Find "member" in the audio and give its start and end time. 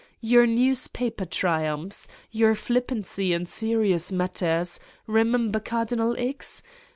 5.23-5.59